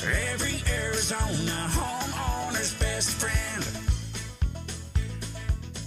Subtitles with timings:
[0.00, 3.62] Every Arizona homeowner's best friend.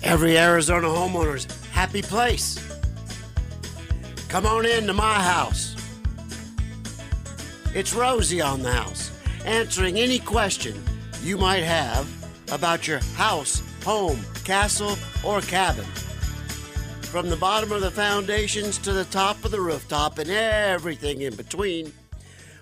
[0.04, 2.60] Every Arizona homeowner's happy place.
[4.30, 5.76] Come on in to my house.
[7.74, 9.10] It's Rosie on the house,
[9.44, 10.80] answering any question
[11.24, 12.08] you might have
[12.52, 15.86] about your house, home, castle, or cabin.
[17.12, 21.36] From the bottom of the foundations to the top of the rooftop and everything in
[21.36, 21.92] between,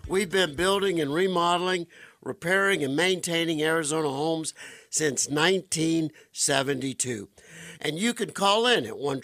[0.08, 1.88] we've been building and remodeling,
[2.22, 4.54] repairing, and maintaining Arizona homes
[4.90, 7.30] since 1972.
[7.82, 9.22] And you can call in at 1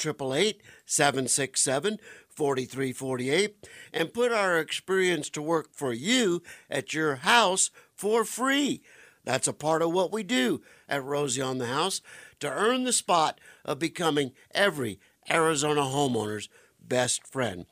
[0.85, 1.97] 767
[2.29, 8.81] 4348 and put our experience to work for you at your house for free.
[9.25, 12.01] That's a part of what we do at Rosie on the House
[12.39, 16.47] to earn the spot of becoming every Arizona homeowner's
[16.79, 17.65] best friend.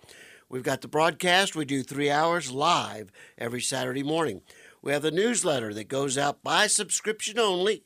[0.49, 4.41] We've got the broadcast, we do three hours live every Saturday morning.
[4.81, 7.84] We have the newsletter that goes out by subscription only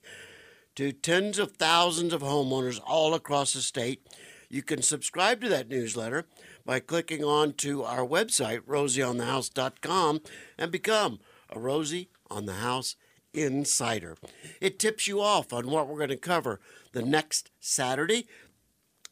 [0.75, 4.05] to tens of thousands of homeowners all across the state.
[4.47, 6.27] You can subscribe to that newsletter
[6.63, 10.21] by clicking on to our website, rosieonthehouse.com,
[10.59, 12.95] and become a Rosie on the House
[13.33, 14.17] insider.
[14.59, 16.59] It tips you off on what we're going to cover
[16.91, 18.27] the next Saturday.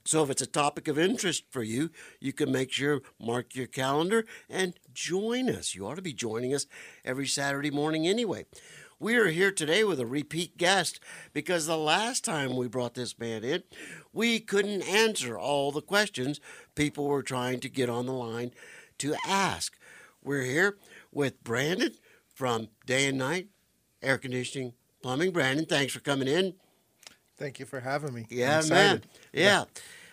[0.10, 3.68] So if it's a topic of interest for you, you can make sure mark your
[3.68, 5.76] calendar and join us.
[5.76, 6.66] You ought to be joining us
[7.06, 8.48] every Saturday morning anyway.
[9.00, 11.00] We are here today with a repeat guest
[11.32, 13.62] because the last time we brought this man in,
[14.12, 16.42] we couldn't answer all the questions
[16.74, 18.50] people were trying to get on the line
[18.98, 19.78] to ask.
[20.24, 20.80] We're here
[21.12, 21.94] with Brandon
[22.34, 23.50] from Day and Night
[24.02, 25.30] Air Conditioning Plumbing.
[25.30, 26.56] Brandon, thanks for coming in.
[27.38, 28.26] Thank you for having me.
[28.32, 29.04] Yeah, man.
[29.32, 29.66] Yeah.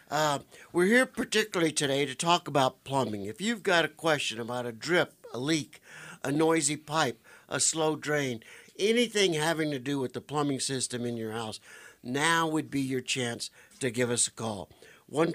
[0.08, 0.38] Uh,
[0.72, 3.24] we're here particularly today to talk about plumbing.
[3.24, 5.80] If you've got a question about a drip, a leak,
[6.22, 8.40] a noisy pipe, a slow drain,
[8.78, 11.58] anything having to do with the plumbing system in your house,
[12.04, 13.50] now would be your chance
[13.80, 14.70] to give us a call.
[15.08, 15.34] 1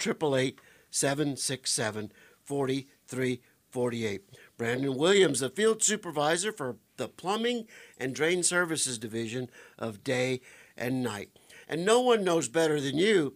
[0.90, 2.12] 767
[2.46, 4.22] 4348.
[4.58, 7.68] Brandon Williams, the field supervisor for the Plumbing
[7.98, 10.40] and Drain Services Division of Day
[10.78, 11.30] and Night.
[11.68, 13.36] And no one knows better than you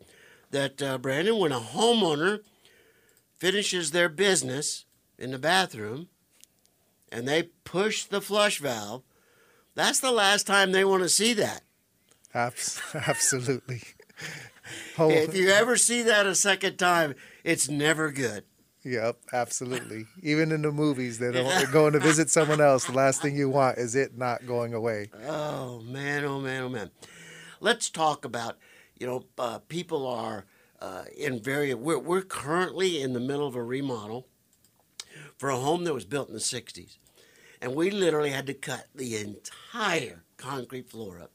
[0.55, 2.39] that, uh, Brandon, when a homeowner
[3.37, 4.85] finishes their business
[5.19, 6.07] in the bathroom
[7.11, 9.03] and they push the flush valve,
[9.75, 11.61] that's the last time they want to see that.
[12.33, 13.81] Abs- absolutely.
[14.97, 15.09] Oh.
[15.11, 18.45] If you ever see that a second time, it's never good.
[18.83, 20.05] Yep, absolutely.
[20.21, 22.85] Even in the movies, they don't, they're going to visit someone else.
[22.85, 25.09] The last thing you want is it not going away.
[25.27, 26.91] Oh man, oh man, oh man.
[27.59, 28.57] Let's talk about
[28.97, 30.45] you know uh, people are
[30.81, 34.27] uh, in very we're we're currently in the middle of a remodel
[35.37, 36.97] for a home that was built in the '60s,
[37.61, 41.31] and we literally had to cut the entire concrete floor up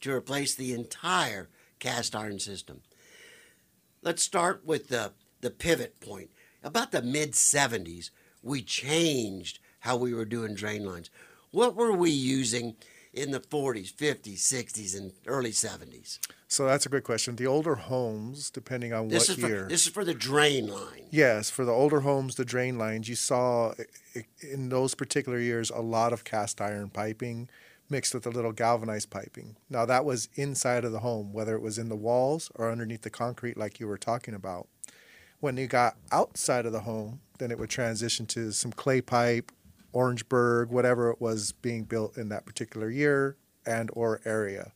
[0.00, 2.82] to replace the entire cast iron system.
[4.02, 6.30] Let's start with the the pivot point
[6.66, 8.10] about the mid 70s,
[8.42, 11.10] we changed how we were doing drain lines.
[11.52, 12.74] What were we using
[13.16, 16.18] in the 40s, 50s, 60s, and early 70s?
[16.48, 17.36] So that's a good question.
[17.36, 19.64] The older homes, depending on this what year.
[19.64, 21.06] For, this is for the drain line.
[21.10, 23.74] Yes, for the older homes, the drain lines, you saw
[24.40, 27.48] in those particular years a lot of cast iron piping
[27.88, 29.56] mixed with a little galvanized piping.
[29.70, 33.02] Now, that was inside of the home, whether it was in the walls or underneath
[33.02, 34.68] the concrete, like you were talking about.
[35.40, 39.52] When you got outside of the home, then it would transition to some clay pipe,
[39.92, 44.72] Orangeburg, whatever it was being built in that particular year and or area.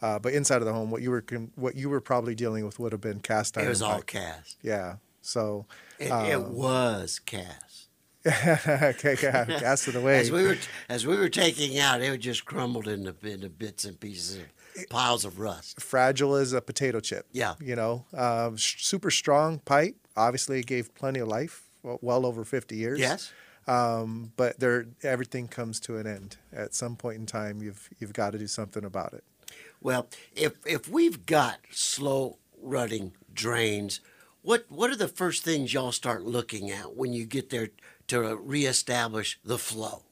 [0.00, 1.24] Uh, but inside of the home, what you were
[1.54, 3.66] what you were probably dealing with would have been cast iron.
[3.66, 3.94] It was pipe.
[3.94, 4.56] all cast.
[4.62, 4.96] Yeah.
[5.20, 5.66] So
[5.98, 7.88] it, um, it was cast.
[8.26, 10.18] okay, cast it away.
[10.18, 10.56] As we were
[10.88, 14.40] as we were taking out, it would just crumbled into into bits and pieces
[14.90, 15.80] piles of rust.
[15.80, 17.26] Fragile as a potato chip.
[17.32, 17.54] Yeah.
[17.60, 19.96] You know, um, super strong pipe.
[20.16, 22.98] Obviously, it gave plenty of life, well, well over 50 years.
[22.98, 23.32] Yes.
[23.66, 26.36] Um, but there, everything comes to an end.
[26.52, 29.24] At some point in time, you've you've got to do something about it.
[29.80, 34.00] Well, if if we've got slow running drains,
[34.42, 37.70] what what are the first things y'all start looking at when you get there
[38.08, 40.02] to reestablish the flow?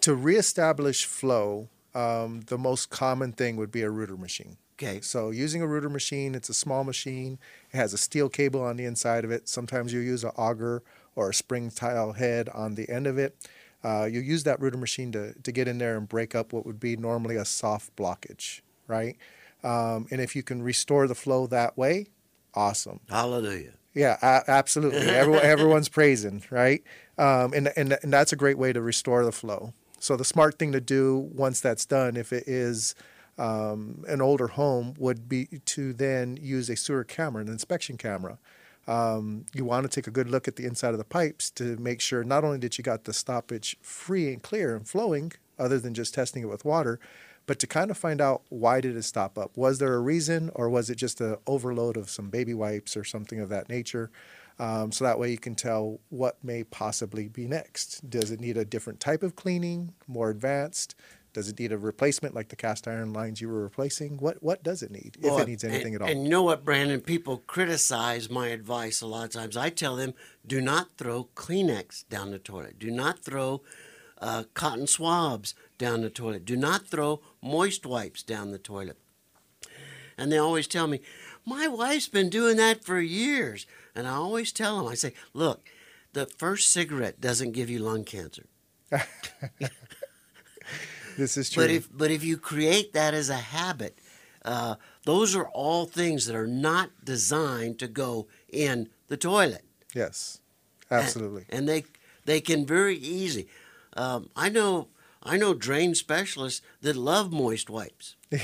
[0.00, 4.56] To reestablish flow, um, the most common thing would be a rooter machine.
[4.82, 5.00] Okay.
[5.00, 7.38] So using a rooter machine, it's a small machine.
[7.72, 9.48] It has a steel cable on the inside of it.
[9.48, 10.82] Sometimes you use an auger
[11.14, 13.36] or a spring tile head on the end of it.
[13.84, 16.64] Uh, you use that rooter machine to, to get in there and break up what
[16.64, 19.16] would be normally a soft blockage, right?
[19.64, 22.06] Um, and if you can restore the flow that way,
[22.54, 23.00] awesome.
[23.08, 23.72] Hallelujah.
[23.94, 25.00] Yeah, a- absolutely.
[25.00, 26.82] Everyone, everyone's praising, right?
[27.18, 29.74] Um, and, and, and that's a great way to restore the flow.
[29.98, 32.94] So the smart thing to do once that's done, if it is
[33.38, 38.38] um, an older home, would be to then use a sewer camera, an inspection camera.
[38.88, 41.76] Um, you want to take a good look at the inside of the pipes to
[41.76, 45.78] make sure not only that you got the stoppage free and clear and flowing, other
[45.78, 46.98] than just testing it with water,
[47.46, 49.56] but to kind of find out why did it stop up?
[49.56, 53.04] Was there a reason, or was it just an overload of some baby wipes or
[53.04, 54.10] something of that nature?
[54.58, 58.08] Um, so that way you can tell what may possibly be next.
[58.08, 60.94] Does it need a different type of cleaning, more advanced?
[61.32, 64.18] Does it need a replacement like the cast iron lines you were replacing?
[64.18, 66.08] What what does it need if Well, it needs anything and, at all?
[66.08, 67.00] And you know what, Brandon?
[67.00, 69.56] People criticize my advice a lot of times.
[69.56, 70.12] I tell them,
[70.46, 72.78] do not throw Kleenex down the toilet.
[72.78, 73.62] Do not throw
[74.18, 76.44] uh, cotton swabs down the toilet.
[76.44, 78.98] Do not throw moist wipes down the toilet.
[80.18, 81.00] And they always tell me,
[81.46, 83.66] my wife's been doing that for years.
[83.94, 85.66] And I always tell them, I say, look,
[86.12, 88.44] the first cigarette doesn't give you lung cancer.
[91.16, 91.62] this is true.
[91.64, 93.98] But if but if you create that as a habit,
[94.44, 99.64] uh, those are all things that are not designed to go in the toilet.
[99.94, 100.38] yes,
[100.90, 101.44] And- absolutely.
[101.48, 101.84] And, they
[102.24, 103.48] they can very easy.
[103.96, 104.88] Um, I know
[105.22, 108.16] I know drain specialists that love moist wipes.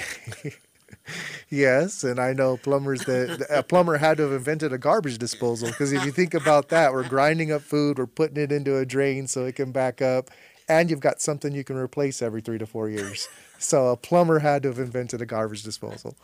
[1.50, 5.68] Yes, and I know plumbers that a plumber had to have invented a garbage disposal
[5.68, 8.84] because if you think about that, we're grinding up food, we're putting it into a
[8.84, 10.30] drain so it can back up,
[10.68, 13.28] and you've got something you can replace every three to four years.
[13.60, 16.14] So a plumber had to have invented a garbage disposal,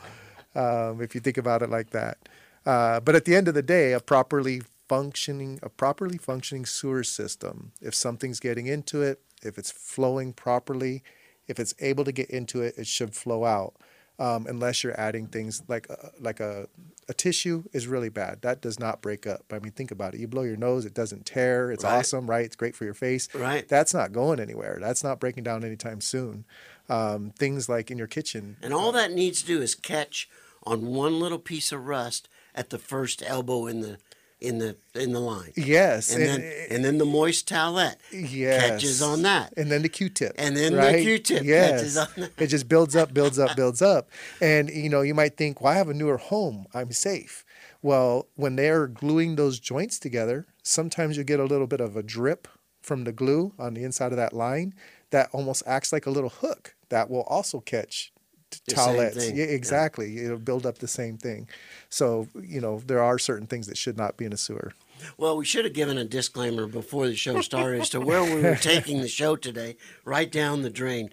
[0.55, 2.17] um, if you think about it like that.
[2.65, 7.03] Uh, but at the end of the day, a properly functioning a properly functioning sewer
[7.03, 11.03] system, if something's getting into it, if it's flowing properly,
[11.49, 13.75] if it's able to get into it, it should flow out
[14.19, 16.69] um, unless you're adding things like a, like a,
[17.09, 18.43] a tissue is really bad.
[18.43, 19.45] That does not break up.
[19.53, 20.21] I mean, think about it.
[20.21, 21.71] You blow your nose, it doesn't tear.
[21.71, 21.99] It's Right.
[21.99, 22.45] awesome, right?
[22.45, 23.29] It's great for your face.
[23.35, 23.67] Right.
[23.69, 24.79] That's not going anywhere.
[24.81, 26.45] That's not breaking down anytime soon.
[26.89, 28.57] Um, things like in your kitchen.
[28.63, 30.29] And all that needs to do is catch
[30.65, 33.99] on one little piece of rust at the first elbow in the
[34.45, 35.53] in the in the line.
[35.57, 36.15] Yes.
[36.15, 38.69] And then and then the moist towelette yes.
[38.69, 39.55] catches on that.
[39.57, 40.35] And then the Q-tip.
[40.39, 41.03] And then the?
[41.03, 41.71] Q-tip yes.
[41.71, 42.31] catches on that.
[42.39, 44.11] It just builds up, builds up, builds up.
[44.41, 46.67] And you know, you might think, well, I have a newer home.
[46.75, 47.45] I'm safe.
[47.83, 52.03] Well, when they're gluing those joints together, sometimes you get a little bit of a
[52.03, 52.49] drip
[52.83, 54.75] from the glue on the inside of that line
[55.11, 58.14] that almost acts like a little hook that will also catch t- The same
[58.61, 59.29] towelettes.
[59.29, 59.51] Yeah, yeah.
[59.51, 60.19] exactly.
[60.19, 61.49] It'll build up the same thing.
[61.89, 64.73] So, you know, there are certain things that should not be in a sewer.
[65.17, 68.43] Well, we should have given a disclaimer before the show started as to where we
[68.43, 71.11] were taking the show today, right down the drain.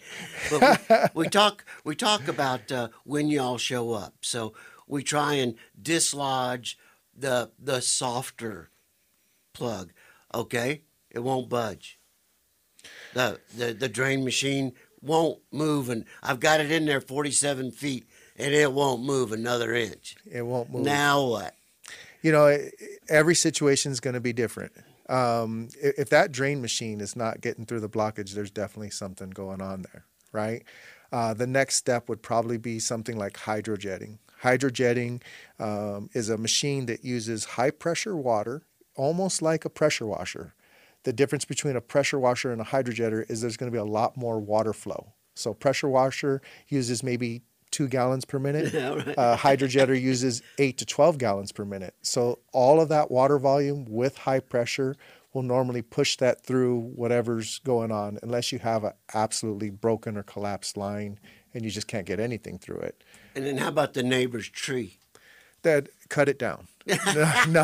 [0.50, 4.16] But we, we talk we talk about uh, when y'all show up.
[4.22, 4.54] So
[4.88, 6.78] we try and dislodge
[7.16, 8.70] the the softer
[9.54, 9.92] plug.
[10.34, 12.00] Okay, it won't budge.
[13.14, 17.72] The the the drain machine won't move, and I've got it in there forty seven
[17.72, 18.06] feet,
[18.38, 20.16] and it won't move another inch.
[20.32, 20.86] It won't move.
[20.86, 21.56] Now what?
[22.22, 22.58] you know,
[23.10, 24.72] every situation is going to be different.
[25.10, 29.62] Um, if that drain machine is not getting through the blockage, there's definitely something going
[29.62, 30.64] on there, right?
[31.12, 34.20] Uh, the next step would probably be something like hydrojetting.
[34.44, 35.22] Hydrojetting
[35.60, 38.64] um, is a machine that uses high pressure water,
[38.96, 40.54] almost like a pressure washer.
[41.04, 43.86] The difference between a pressure washer and a hydrojetter is there's going to be a
[43.86, 45.14] lot more water flow.
[45.34, 47.42] So pressure washer uses maybe
[47.72, 48.76] two gallons per minute.
[49.18, 51.96] uh, hydrojetter uses eight to 12 gallons per minute.
[52.02, 54.96] So all of that water volume with high pressure
[55.34, 60.24] will normally push that through whatever's going on, unless you have an absolutely broken or
[60.24, 61.20] collapsed line
[61.54, 63.04] and you just can't get anything through it.
[63.36, 65.00] And then how about the neighbor's tree?
[65.64, 66.68] That cut it down.
[66.88, 67.64] no, no,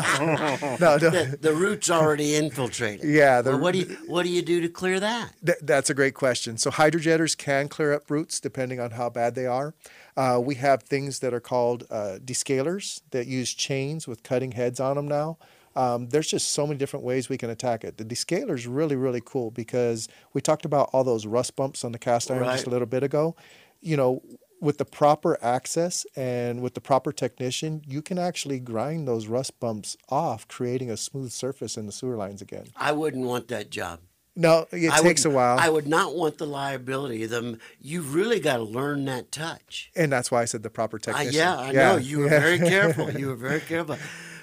[0.60, 0.98] no, no.
[0.98, 3.04] the, the roots already infiltrated.
[3.08, 5.32] Yeah, the- Well, what do you what do you do to clear that?
[5.44, 6.56] Th- that's a great question.
[6.58, 9.74] So hydrojetters can clear up roots depending on how bad they are.
[10.16, 14.80] Uh, we have things that are called uh, descalers that use chains with cutting heads
[14.80, 15.38] on them now.
[15.76, 17.98] Um, there's just so many different ways we can attack it.
[17.98, 21.92] The descaler is really, really cool because we talked about all those rust bumps on
[21.92, 23.36] the cast iron just a little bit ago.
[23.80, 24.22] You know,
[24.60, 29.58] with the proper access and with the proper technician, you can actually grind those rust
[29.60, 32.66] bumps off, creating a smooth surface in the sewer lines again.
[32.76, 34.00] I wouldn't want that job.
[34.34, 35.58] No, it I takes a while.
[35.58, 37.58] I would not want the liability of them.
[37.80, 39.90] You really got to learn that touch.
[39.96, 41.34] And that's why I said the proper Uh, technician.
[41.34, 43.10] yeah, I know you were very careful.
[43.10, 43.96] You were very careful.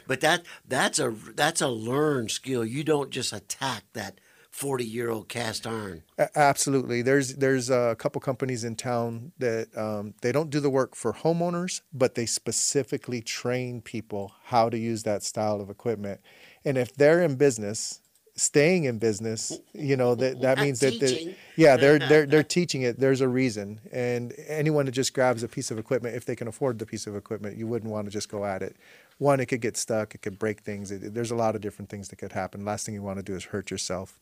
[0.05, 2.65] But that that's a that's a learned skill.
[2.65, 4.19] You don't just attack that
[4.55, 6.03] forty year old cast iron.
[6.33, 7.01] Absolutely.
[7.01, 11.11] There's there's a couple companies in town that um, they don't do the work for
[11.11, 16.21] homeowners, but they specifically train people how to use that style of equipment.
[16.63, 17.99] And if they're in business
[18.37, 22.83] staying in business, you know that that means that they, yeah they're they're they're teaching
[22.83, 22.97] it.
[22.97, 26.47] There's a reason, and anyone that just grabs a piece of equipment, if they can
[26.47, 28.77] afford the piece of equipment, you wouldn't want to just go at it.
[29.17, 30.91] One, it could get stuck, it could break things.
[30.91, 32.63] It, there's a lot of different things that could happen.
[32.63, 34.17] Last thing you want to do is hurt yourself.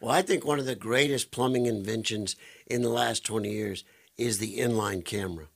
[0.00, 2.36] Well, I think one of the greatest plumbing inventions
[2.66, 3.84] in the last 20 years
[4.18, 5.46] is the inline camera.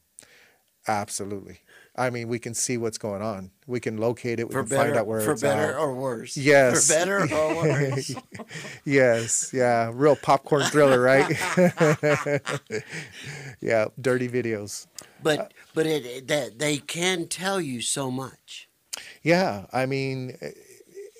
[0.87, 1.61] Absolutely.
[1.97, 3.51] I mean, we can see what's going on.
[3.67, 4.49] We can locate it.
[4.49, 5.27] We For can better, find out where it's.
[5.27, 5.79] for it's better at.
[5.79, 6.37] or worse.
[6.37, 6.87] Yes.
[6.87, 8.15] For better or worse.
[8.85, 11.29] yes, yeah, real popcorn thriller, right?
[13.61, 14.87] yeah, dirty videos.
[15.23, 18.69] but but it, it that they can tell you so much.
[19.23, 20.37] Yeah, I mean,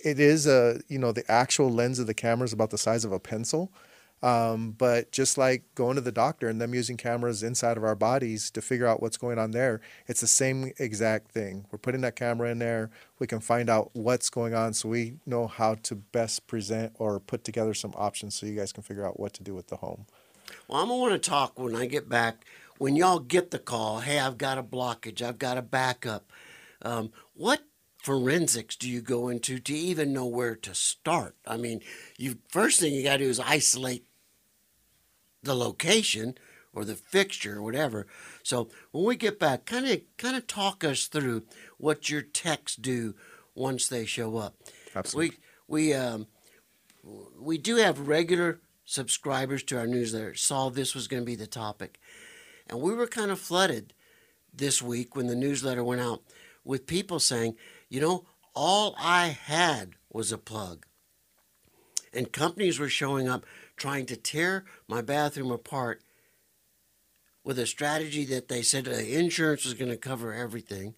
[0.09, 3.05] it is a you know the actual lens of the camera is about the size
[3.05, 3.71] of a pencil,
[4.23, 7.95] um, but just like going to the doctor and them using cameras inside of our
[7.95, 11.67] bodies to figure out what's going on there, it's the same exact thing.
[11.71, 12.91] We're putting that camera in there.
[13.19, 17.21] We can find out what's going on, so we know how to best present or
[17.21, 19.77] put together some options, so you guys can figure out what to do with the
[19.77, 20.07] home.
[20.67, 22.45] Well, I'm gonna want to talk when I get back.
[22.79, 26.33] When y'all get the call, hey, I've got a blockage, I've got a backup.
[26.83, 27.63] Um, what
[28.09, 31.37] forensics do you go into to even know where to start?
[31.47, 31.83] I mean,
[32.17, 34.07] you first thing you got to do is isolate
[35.43, 36.39] the location
[36.73, 38.07] or the fixture or whatever.
[38.43, 41.43] So when we get back, kind of kind of talk us through
[41.77, 43.15] what your techs do
[43.55, 44.55] once they show up.
[44.97, 45.37] Absolutely.
[45.67, 46.29] We we um,
[47.39, 50.35] we do have regular subscribers to our newsletter.
[50.35, 52.01] Saw this was going to be the topic,
[52.71, 53.93] and we were kind of flooded
[54.51, 56.23] this week when the newsletter went out
[56.69, 57.57] with people saying,
[57.89, 60.87] you know, all I had was a plug.
[62.13, 63.45] And companies were showing up
[63.77, 66.03] trying to tear my bathroom apart
[67.45, 70.95] with a strategy that they said uh, insurance was going to cover everything.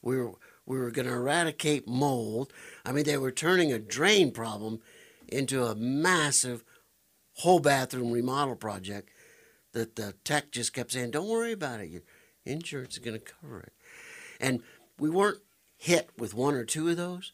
[0.00, 0.32] We were
[0.64, 2.52] we were going to eradicate mold.
[2.84, 4.80] I mean, they were turning a drain problem
[5.28, 6.64] into a massive
[7.34, 9.10] whole bathroom remodel project
[9.72, 11.90] that the tech just kept saying, "Don't worry about it.
[11.90, 12.02] Your
[12.44, 13.72] insurance is going to cover it."
[14.40, 14.62] And
[14.98, 15.40] we weren't
[15.82, 17.32] hit with one or two of those.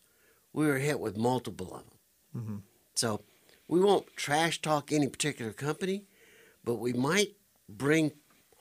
[0.54, 1.98] We were hit with multiple of them.
[2.34, 2.56] Mm-hmm.
[2.94, 3.20] So
[3.68, 6.04] we won't trash talk any particular company,
[6.64, 7.36] but we might
[7.68, 8.12] bring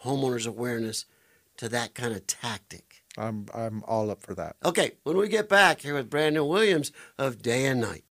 [0.03, 1.05] homeowners awareness
[1.55, 3.03] to that kind of tactic.
[3.17, 4.57] I'm I'm all up for that.
[4.65, 8.03] Okay, when we get back here with Brandon Williams of Day and Night.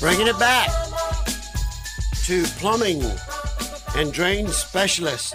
[0.00, 0.70] Bringing it back
[2.26, 3.02] to plumbing
[3.96, 5.34] and drain specialist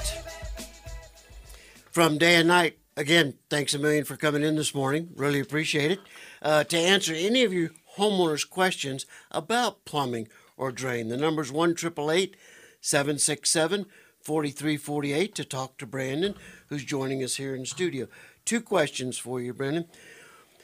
[1.91, 2.77] from day and night.
[2.95, 5.09] Again, thanks a million for coming in this morning.
[5.17, 5.99] Really appreciate it.
[6.41, 11.75] Uh, to answer any of your homeowners' questions about plumbing or drain, the number's 1
[11.75, 13.85] 767
[14.21, 16.35] 4348 to talk to Brandon,
[16.67, 18.07] who's joining us here in studio.
[18.45, 19.87] Two questions for you, Brandon.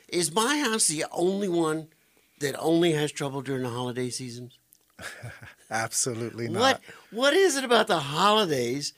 [0.08, 1.90] Is my house the only one
[2.40, 4.58] that only has trouble during the holiday seasons?
[5.72, 6.60] Absolutely not.
[6.60, 6.82] What
[7.12, 8.94] What is it about the holidays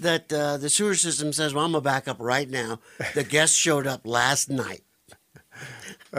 [0.00, 2.80] that uh, the sewer system says, "Well, I'm gonna back up right now"?
[3.14, 4.82] The guest showed up last night.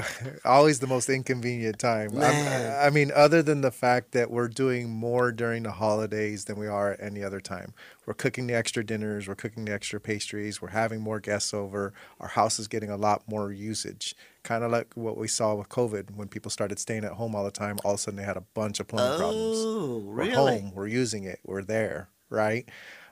[0.45, 2.11] Always the most inconvenient time.
[2.17, 6.67] I mean, other than the fact that we're doing more during the holidays than we
[6.67, 7.73] are at any other time.
[8.05, 11.93] We're cooking the extra dinners, we're cooking the extra pastries, we're having more guests over.
[12.19, 14.15] Our house is getting a lot more usage.
[14.43, 17.43] Kind of like what we saw with COVID when people started staying at home all
[17.43, 17.77] the time.
[17.83, 19.57] All of a sudden, they had a bunch of plumbing problems.
[19.59, 20.71] Oh, We're home.
[20.73, 21.39] We're using it.
[21.45, 22.67] We're there, right?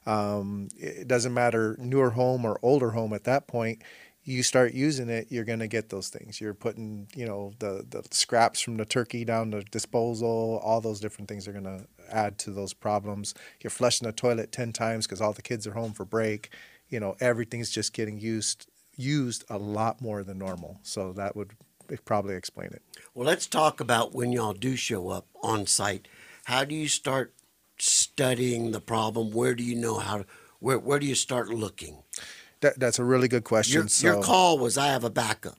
[0.08, 3.82] Um, it doesn't matter newer home or older home at that point.
[4.28, 6.42] You start using it, you're going to get those things.
[6.42, 10.60] You're putting, you know, the, the scraps from the turkey down the disposal.
[10.62, 13.34] All those different things are going to add to those problems.
[13.62, 16.52] You're flushing the toilet 10 times because all the kids are home for break.
[16.90, 18.68] You know, everything's just getting used
[18.98, 20.80] used a lot more than normal.
[20.84, 21.54] So that would
[22.04, 22.82] probably explain it.
[23.14, 26.08] Well, let's talk about when y'all do show up on site.
[26.46, 27.34] How do you start
[27.78, 29.32] studying the problem?
[29.32, 30.26] Where do you know how to?
[30.60, 32.04] Where Where do you start looking?
[32.62, 33.74] That, that's a really good question.
[33.82, 35.58] Your, so, your call was, "I have a backup."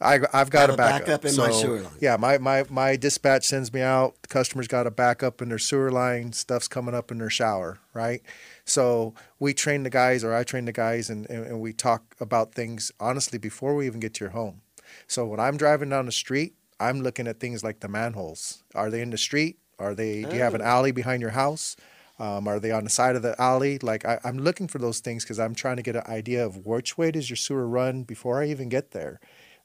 [0.00, 1.06] I, I've got have a a backup.
[1.06, 1.92] backup in my sewer line.
[2.00, 4.16] Yeah, my, my, my dispatch sends me out.
[4.22, 6.32] The customer's got a backup in their sewer line.
[6.32, 8.20] Stuff's coming up in their shower, right?
[8.64, 12.16] So we train the guys, or I train the guys, and, and, and we talk
[12.20, 14.60] about things honestly before we even get to your home.
[15.06, 18.64] So when I'm driving down the street, I'm looking at things like the manholes.
[18.74, 19.58] Are they in the street?
[19.78, 20.22] Are they?
[20.24, 20.66] Do you have an Oh.
[20.66, 21.76] alley behind your house?
[22.18, 23.78] Um, are they on the side of the alley?
[23.78, 26.64] Like I, I'm looking for those things because I'm trying to get an idea of
[26.64, 29.20] which way does your sewer run before I even get there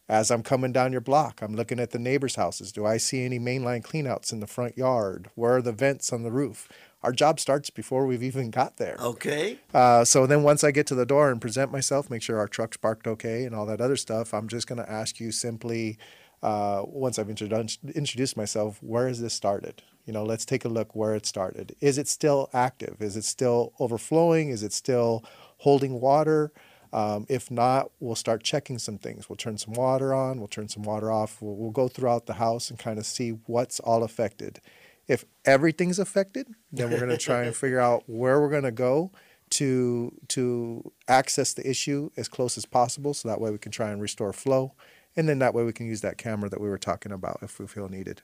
[0.09, 2.71] As I'm coming down your block, I'm looking at the neighbors' houses.
[2.71, 5.29] Do I see any mainline cleanouts in the front yard?
[5.35, 6.67] Where are the vents on the roof?
[7.03, 8.97] Our job starts before we've even got there.
[8.99, 9.59] Okay.
[9.71, 12.47] Uh, so then once I get to the door and present myself, make sure our
[12.47, 15.99] truck's parked okay and all that other stuff, I'm just going to ask you simply,
[16.41, 19.83] uh, once I've introdu- introduced myself, where has this started?
[20.09, 21.75] You know, let's take a look where it started.
[21.81, 22.99] Is it still active?
[22.99, 24.49] Is it still overflowing?
[24.49, 25.23] Is it still
[25.57, 26.51] holding water?
[26.91, 29.29] Um, if not, we'll start checking some things.
[29.29, 31.43] We'll turn some water on, we'll turn some water off.
[31.43, 34.61] We'll, we'll go throughout the house and kind of see what's all affected.
[35.07, 38.71] If everything's affected, then we're going to try and figure out where we're going to
[38.71, 39.11] go
[39.51, 43.91] to to access the issue as close as possible, so that way we can try
[43.91, 44.73] and restore flow,
[45.15, 47.59] and then that way we can use that camera that we were talking about if
[47.59, 48.23] we feel needed.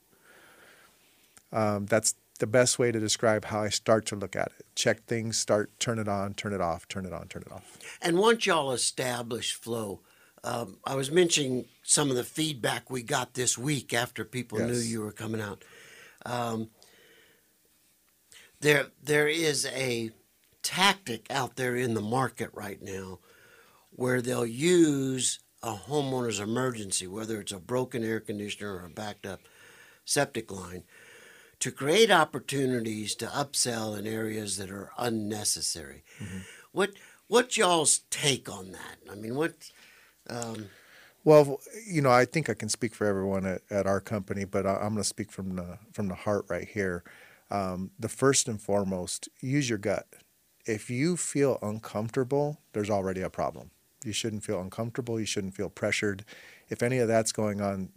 [1.52, 4.66] Um, that's the best way to describe how I start to look at it.
[4.76, 7.78] Check things, start, turn it on, turn it off, turn it on, turn it off.
[8.02, 10.02] And once y'all establish flow,
[10.44, 14.78] um, I was mentioning some of the feedback we got this week after people knew
[14.78, 15.64] you were coming out.
[16.26, 16.70] Um,
[18.60, 20.12] there, there is a
[20.62, 23.20] tactic out there in the market right now
[23.92, 29.26] where they'll use a homeowner's emergency, whether it's a broken air conditioner or a backed
[29.26, 29.42] up
[30.04, 30.84] septic line,
[31.60, 36.04] to create opportunities to upsell in areas that are unnecessary.
[36.72, 36.92] What
[37.28, 38.98] what's y'all's take on that?
[39.12, 39.54] I mean, what?
[40.30, 40.70] Um,
[41.24, 44.68] Well, you know, I think I can speak for everyone at, at our company, but
[44.68, 47.04] I, I'm going to speak from the from the heart right here.
[47.50, 50.08] Um, the first and foremost, use your gut.
[50.66, 53.72] If you feel uncomfortable, there's already a problem.
[54.04, 55.20] You shouldn't feel uncomfortable.
[55.20, 56.26] You shouldn't feel pressured.
[56.70, 57.90] If any of that's going on,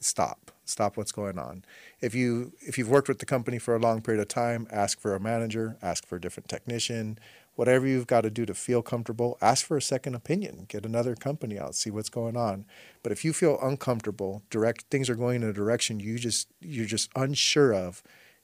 [0.00, 0.50] stop.
[0.66, 1.64] Stop what's going on.
[2.00, 5.00] If you if you've worked with the company for a long period of time, ask
[5.00, 7.20] for a manager, ask for a different technician,
[7.54, 10.66] whatever you've got to do to feel comfortable, ask for a second opinion.
[10.68, 12.66] Get another company out, see what's going on.
[13.04, 16.84] But if you feel uncomfortable, direct things are going in a direction you just you're
[16.84, 18.02] just unsure of,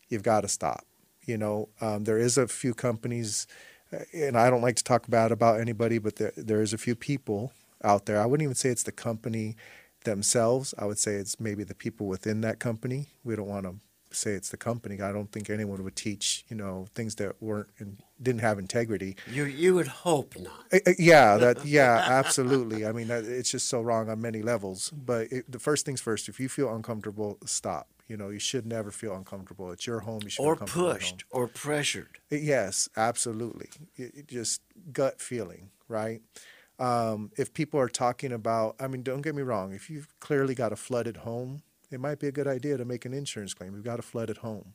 [0.08, 0.84] you've got to stop.
[1.24, 3.48] You know, um, there is a few companies,
[3.92, 6.78] uh, and I don't like to talk bad about anybody, but there there is a
[6.78, 8.20] few people out there.
[8.20, 9.56] I wouldn't even say it's the company
[10.04, 10.74] themselves.
[10.78, 13.08] I would say it's maybe the people within that company.
[13.24, 13.74] We don't want to
[14.16, 15.00] say it's the company.
[15.00, 19.16] I don't think anyone would teach, you know, things that weren't and didn't have integrity.
[19.30, 20.64] you you would hope not.
[20.72, 22.86] Uh, Yeah, that yeah, absolutely.
[22.86, 24.90] I mean, that, it's just so wrong on many levels.
[24.90, 26.28] But it, the first things first.
[26.28, 27.88] If you feel uncomfortable, stop.
[28.08, 29.70] You know, you should never feel uncomfortable.
[29.70, 30.20] It's your home.
[30.24, 32.18] You should Or pushed or pressured.
[32.30, 33.70] Yes, absolutely.
[33.96, 34.60] It, it just
[34.92, 36.20] gut feeling, right?
[36.78, 39.72] Um, if people are talking about, I mean, don't get me wrong.
[39.72, 43.04] If you've clearly got a flooded home, it might be a good idea to make
[43.04, 43.72] an insurance claim.
[43.72, 44.74] We've got a flooded home.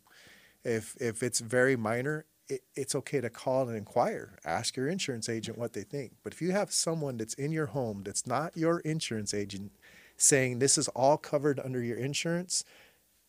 [0.64, 4.38] If if it's very minor, it, it's okay to call and inquire.
[4.46, 6.14] Ask your insurance agent what they think.
[6.24, 9.72] But if you have someone that's in your home that's not your insurance agent
[10.18, 12.64] saying this is all covered under your insurance,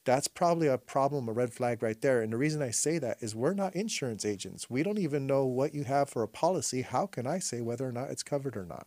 [0.08, 2.22] that's probably a problem, a red flag right there.
[2.22, 4.70] And the reason I say that is we're not insurance agents.
[4.70, 6.80] We don't even know what you have for a policy.
[6.80, 8.86] How can I say whether or not it's covered or not?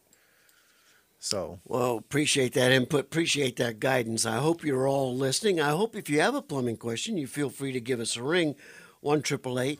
[1.19, 3.01] So, Well, appreciate that input.
[3.01, 4.25] Appreciate that guidance.
[4.25, 5.61] I hope you're all listening.
[5.61, 8.23] I hope if you have a plumbing question, you feel free to give us a
[8.23, 8.55] ring,
[9.01, 9.79] one triple eight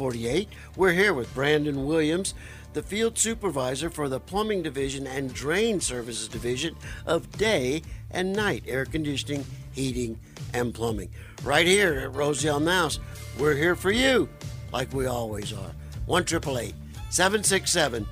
[0.00, 0.48] seven six seven forty three forty eight.
[0.76, 2.34] We're here with Brandon Williams,
[2.72, 8.64] the field supervisor for the plumbing division and drain services division of day and night
[8.66, 10.18] air conditioning, heating,
[10.54, 11.10] and plumbing.
[11.44, 12.98] Right here at Rosie on the House,
[13.38, 14.28] we're here for you,
[14.72, 15.72] like we always are.
[16.06, 16.74] One triple eight
[17.10, 18.06] seven six seven.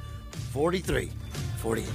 [0.53, 1.11] 43
[1.59, 1.87] 48.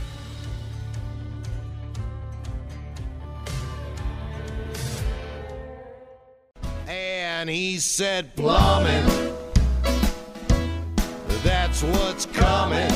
[6.88, 9.33] And he said, Plumbing,
[11.44, 12.92] that's what's coming.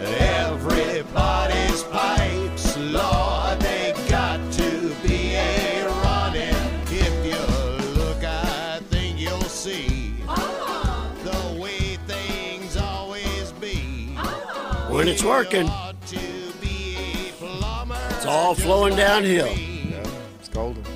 [0.00, 6.54] Everybody's pipes, Lord, they got to be a running.
[6.90, 11.08] If you look, I think you'll see uh-huh.
[11.22, 14.14] the way things always be.
[14.16, 14.92] Uh-huh.
[14.92, 15.68] When it's working,
[16.06, 16.18] to
[16.60, 17.98] be a plumber.
[18.10, 19.46] it's all flowing downhill.
[19.46, 20.02] yeah,
[20.40, 20.87] it's golden.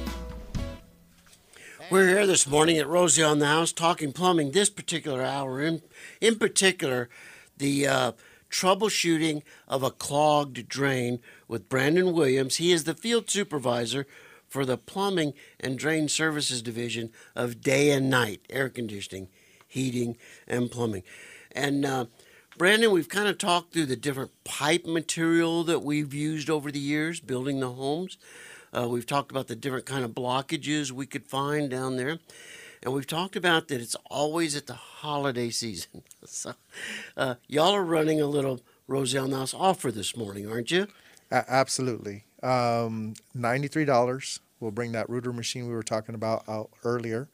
[1.93, 4.53] We're here this morning at Rosie on the House talking plumbing.
[4.53, 5.83] This particular hour, in,
[6.23, 7.11] in particular,
[7.59, 8.13] the uh,
[8.51, 12.57] troubleshooting of a clogged drain with Brandon Williams.
[12.57, 14.07] He is the field supervisor
[14.49, 19.29] for the Plumbing and Drain Services Division of Day and Night Air Conditioning,
[19.69, 20.17] Heating,
[20.49, 21.03] and Plumbing.
[21.55, 22.07] And uh,
[22.57, 26.81] Brandon, we've kind of talked through the different pipe material that we've used over the
[26.81, 28.17] years building the homes.
[28.77, 32.19] Uh, we've talked about the different kind of blockages we could find down there.
[32.83, 36.03] and we've talked about that it's always at the holiday season.
[36.25, 36.55] so,
[37.17, 40.87] uh, y'all are running a little Roselle Niles offer this morning, aren't you?
[41.31, 42.25] A- absolutely.
[42.43, 44.41] Um, $93.
[44.61, 47.29] We'll bring that rooter machine we were talking about out earlier,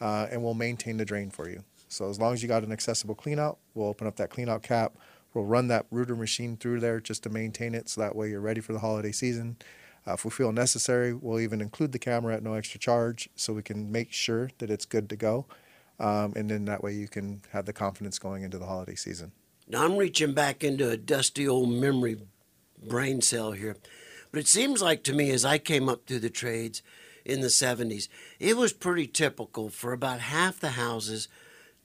[0.00, 1.64] uh, and we'll maintain the drain for you.
[1.88, 4.94] So as long as you got an accessible cleanout, we'll open up that cleanout cap.
[5.32, 8.40] We'll run that rooter machine through there just to maintain it, so that way you're
[8.40, 9.56] ready for the holiday season.
[10.06, 13.52] Uh, if we feel necessary, we'll even include the camera at no extra charge, so
[13.52, 15.46] we can make sure that it's good to go,
[15.98, 19.32] um, and then that way you can have the confidence going into the holiday season.
[19.66, 22.18] Now I'm reaching back into a dusty old memory
[22.86, 23.76] brain cell here.
[24.30, 26.82] But it seems like to me as I came up through the trades
[27.24, 31.28] in the 70s, it was pretty typical for about half the houses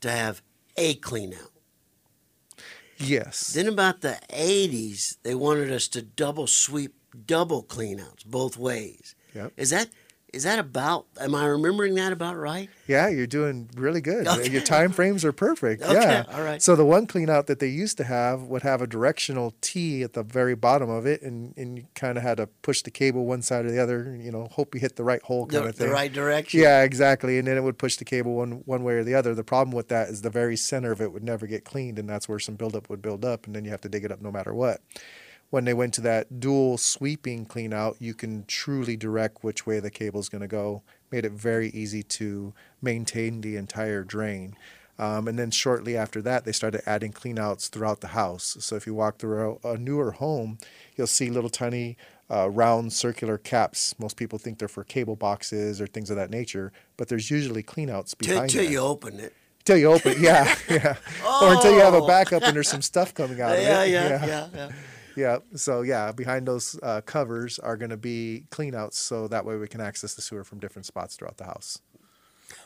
[0.01, 0.41] to have
[0.75, 1.51] a clean out.
[2.97, 3.53] Yes.
[3.53, 6.95] Then about the 80s, they wanted us to double sweep
[7.25, 9.15] double cleanouts both ways.
[9.35, 9.53] Yep.
[9.57, 9.89] Is that
[10.31, 12.69] is that about am I remembering that about right?
[12.87, 14.27] Yeah, you're doing really good.
[14.27, 14.47] Okay.
[14.51, 15.81] Your time frames are perfect.
[15.89, 16.25] Okay, Yeah.
[16.31, 16.61] all right.
[16.61, 20.13] So the one cleanout that they used to have would have a directional T at
[20.13, 23.25] the very bottom of it, and, and you kind of had to push the cable
[23.25, 24.15] one side or the other.
[24.21, 25.87] You know, hope you hit the right hole kind The, of thing.
[25.87, 26.59] the right direction.
[26.59, 27.39] Yeah, exactly.
[27.39, 29.33] And then it would push the cable one one way or the other.
[29.33, 32.07] The problem with that is the very center of it would never get cleaned, and
[32.07, 34.21] that's where some buildup would build up, and then you have to dig it up
[34.21, 34.81] no matter what.
[35.49, 39.79] When they went to that dual sweeping clean out, you can truly direct which way
[39.79, 40.83] the cable is going to go.
[41.11, 44.55] Made it very easy to maintain the entire drain.
[44.99, 48.57] Um, and then shortly after that, they started adding clean outs throughout the house.
[48.59, 50.57] So if you walk through a, a newer home,
[50.95, 51.97] you'll see little tiny
[52.29, 53.95] uh, round circular caps.
[53.97, 57.63] Most people think they're for cable boxes or things of that nature, but there's usually
[57.63, 58.69] clean outs behind till that.
[58.71, 59.33] you open it.
[59.65, 60.97] Till you open, yeah, yeah.
[61.41, 62.07] Or until you have a Oh.
[62.07, 63.89] backup and there's some stuff coming out of Yeah, it.
[63.91, 64.47] yeah, yeah, yeah.
[64.53, 64.71] Yeah.
[65.55, 69.57] So yeah, behind those uh, covers are going to be clean outs, so that way
[69.57, 71.81] we can access the sewer from different spots throughout the house.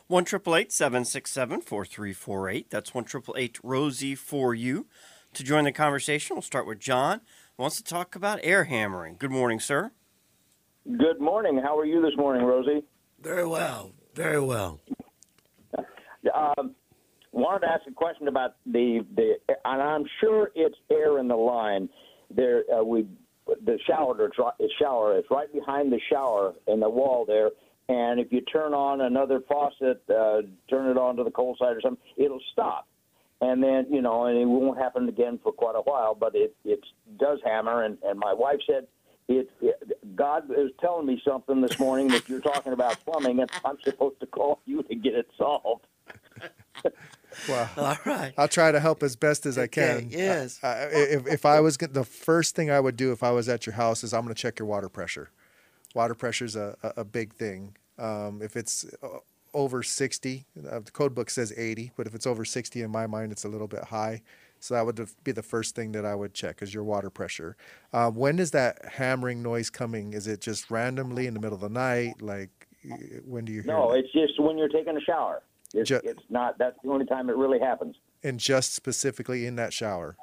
[0.07, 2.69] One triple eight seven six seven four three four eight.
[2.69, 4.87] That's one triple eight Rosie for you.
[5.33, 7.21] To join the conversation, we'll start with John.
[7.57, 9.15] Who wants to talk about air hammering?
[9.17, 9.91] Good morning, sir.
[10.85, 11.59] Good morning.
[11.63, 12.83] How are you this morning, Rosie?
[13.21, 13.93] Very well.
[14.13, 14.79] Very well.
[16.33, 16.75] Um,
[17.31, 21.35] wanted to ask a question about the the, and I'm sure it's air in the
[21.35, 21.89] line.
[22.35, 23.07] There, uh, we
[23.45, 27.51] the shower, the shower is right behind the shower in the wall there.
[27.89, 31.75] And if you turn on another faucet, uh, turn it on to the cold side
[31.75, 32.87] or something, it'll stop.
[33.41, 36.15] And then you know, and it won't happen again for quite a while.
[36.15, 36.79] But it it
[37.17, 37.83] does hammer.
[37.83, 38.87] And and my wife said
[39.27, 43.51] it, it God is telling me something this morning that you're talking about plumbing, and
[43.65, 45.85] I'm supposed to call you to get it solved.
[47.49, 48.33] Well, All right.
[48.37, 50.07] I'll try to help as best as I can.
[50.11, 50.59] yes.
[50.63, 53.31] Uh, uh, if, if I was gonna- the first thing I would do if I
[53.31, 55.29] was at your house is I'm going to check your water pressure.
[55.95, 57.75] Water pressure is a, a, a big thing.
[57.97, 59.07] Um, if it's uh,
[59.53, 63.07] over 60, uh, the code book says 80, but if it's over 60 in my
[63.07, 64.21] mind, it's a little bit high.
[64.59, 67.57] So that would be the first thing that I would check is your water pressure.
[67.91, 70.13] Uh, when is that hammering noise coming?
[70.13, 72.21] Is it just randomly in the middle of the night?
[72.21, 72.67] Like
[73.25, 74.05] when do you hear No, it?
[74.05, 75.41] it's just when you're taking a shower.
[75.73, 76.57] It's, Ju- it's not.
[76.57, 77.95] That's the only time it really happens.
[78.23, 80.15] And just specifically in that shower.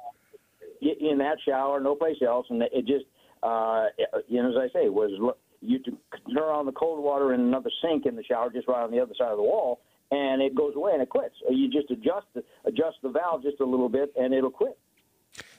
[0.81, 3.05] In that shower, no place else, and it just,
[3.43, 3.85] uh,
[4.27, 8.05] you know, as I say, was you turn on the cold water in another sink
[8.05, 10.75] in the shower, just right on the other side of the wall, and it goes
[10.75, 11.35] away and it quits.
[11.47, 14.77] Or you just adjust the, adjust the valve just a little bit, and it'll quit.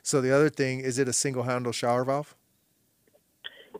[0.02, 2.34] So the other thing is it a single handle shower valve?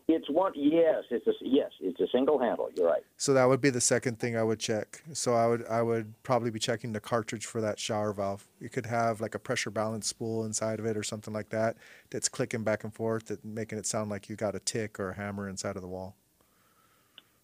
[0.08, 0.52] It's one.
[0.54, 2.68] Yes, it's a yes, it's a single handle.
[2.74, 3.02] You're right.
[3.16, 5.02] So that would be the second thing I would check.
[5.12, 8.46] So I would I would probably be checking the cartridge for that shower valve.
[8.60, 11.76] You could have like a pressure balance spool inside of it or something like that
[12.10, 15.10] that's clicking back and forth, that making it sound like you got a tick or
[15.10, 16.16] a hammer inside of the wall.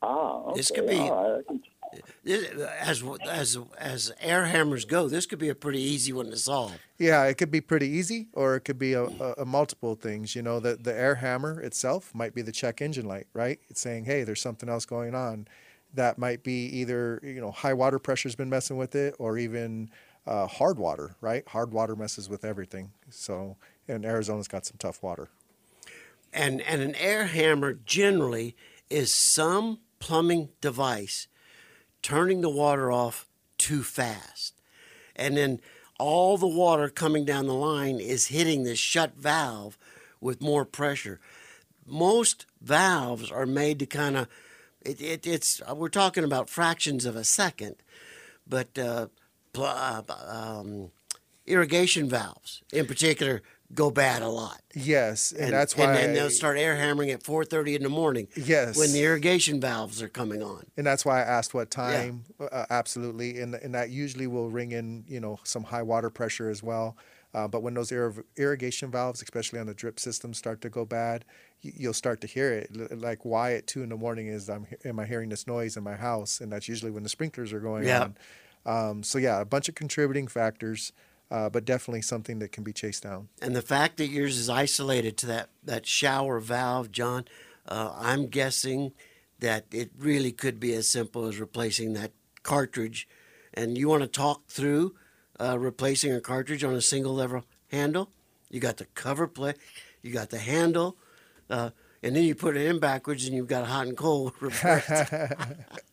[0.03, 0.57] Ah, okay.
[0.57, 1.45] This could be- all right.
[1.49, 1.59] This-
[2.27, 6.75] As as as air hammers go, this could be a pretty easy one to solve.
[6.99, 10.35] Yeah, it could be pretty easy, or it could be a, a, a multiple things.
[10.35, 13.59] You know, the the air hammer itself might be the check engine light, right?
[13.69, 15.49] It's saying, hey, there's something else going on.
[15.95, 19.91] That might be either you know high water pressure's been messing with it, or even
[20.27, 21.47] uh, hard water, right?
[21.49, 22.91] Hard water messes with everything.
[23.09, 23.57] So,
[23.89, 25.29] and Arizona's got some tough water.
[26.33, 28.55] And and an air hammer generally
[28.91, 31.27] is some plumbing device
[32.09, 33.27] turning the water off
[33.59, 34.55] too fast.
[35.15, 35.61] And then
[35.99, 39.77] all the water coming down the line is hitting the shut valve
[40.19, 41.21] with more pressure.
[41.85, 44.27] Most valves are made to kind of
[44.81, 47.77] it, it, it's we're talking about fractions of a second,
[48.49, 49.09] but uh,
[49.59, 50.91] uh, um,
[51.47, 53.43] irrigation valves in particular
[53.75, 54.61] go bad a lot.
[54.75, 58.29] Yes, and, that's why and then they'll start air hammering at 4:30 in the morning.
[58.37, 58.77] Yes.
[58.79, 60.65] when the irrigation valves are coming on.
[60.77, 62.25] and that's why I asked what time.
[62.41, 66.49] Uh, absolutely, and and that usually will ring in you know some high water pressure
[66.49, 66.97] as well.
[67.35, 70.87] Uh, but when those ir- irrigation valves, especially on the drip system, start to go
[70.87, 71.27] bad,
[71.63, 72.99] y- you'll start to hear it.
[72.99, 75.77] Like why at two in the morning is I'm he- am I hearing this noise
[75.77, 78.05] in my house, and that's usually when the sprinklers are going Yeah.
[78.05, 78.17] on.
[78.91, 80.93] Um, so yeah, a bunch of contributing factors,
[81.31, 83.29] uh, but definitely something that can be chased down.
[83.41, 87.27] And the fact that yours is isolated to that, that shower valve, John,
[87.67, 88.93] uh, I'm guessing
[89.41, 92.13] that it really could be as simple as replacing that
[92.43, 93.07] cartridge.
[93.55, 94.95] And you want to talk through
[95.41, 98.11] uh, replacing a cartridge on a single lever handle?
[98.51, 99.57] You got the cover plate,
[100.03, 100.97] you got the handle,
[101.51, 101.71] uh,
[102.03, 104.33] and then you put it in backwards and you've got hot and cold.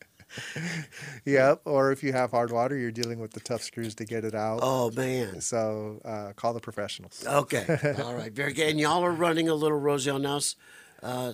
[1.26, 1.62] Yep.
[1.66, 4.36] Or if you have hard water, you're dealing with the tough screws to get it
[4.36, 4.60] out.
[4.62, 5.42] oh, man.
[5.42, 7.24] So uh, call the professionals.
[7.26, 7.66] Okay.
[8.04, 8.32] All right.
[8.32, 8.70] Very good.
[8.70, 10.56] And y'all are running a little Rosie on the House
[11.04, 11.34] uh,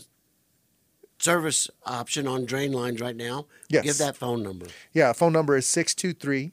[1.19, 3.45] service option on drain lines right now.
[3.69, 3.83] Yes.
[3.83, 4.67] Give that phone number.
[4.93, 6.51] Yeah, phone number is 623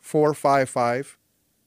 [0.00, 1.18] 455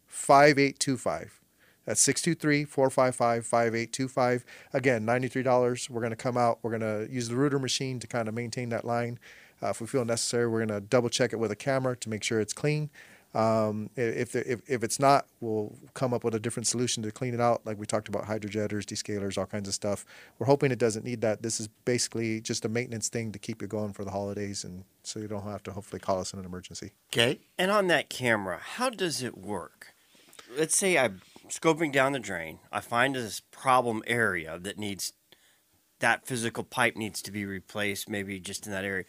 [0.08, 1.40] 5825.
[1.86, 4.46] That's 623 455 5825.
[4.74, 5.90] Again, $93.
[5.90, 6.60] We're going to come out.
[6.62, 9.18] We're going to use the rooter machine to kind of maintain that line.
[9.62, 12.10] Uh, if we feel necessary, we're going to double check it with a camera to
[12.10, 12.90] make sure it's clean.
[13.34, 17.34] Um, if, if, if it's not, we'll come up with a different solution to clean
[17.34, 17.66] it out.
[17.66, 20.06] Like we talked about hydrojetters, descalers, all kinds of stuff.
[20.40, 21.44] We're hoping it doesn't need that.
[21.44, 24.84] This is basically just a maintenance thing to keep you going for the holidays, and
[25.04, 26.94] so you don't have to hopefully call us in an emergency.
[27.14, 27.40] Okay.
[27.58, 29.94] And on that camera, how does it work?
[30.58, 32.60] Let's say I'm scoping down the drain.
[32.72, 35.14] I find this problem area that needs
[36.00, 39.04] that physical pipe needs to be replaced, maybe just in that area.